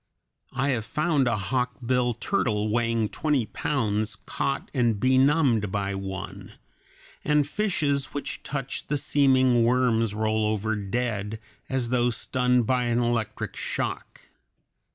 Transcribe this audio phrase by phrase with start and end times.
[0.53, 6.53] I have found a hawkbill turtle weighing twenty pounds caught and benumbed by one;
[7.23, 12.97] and fishes which touch the seeming worms roll over dead, as though stunned by an
[12.97, 14.21] electric shock.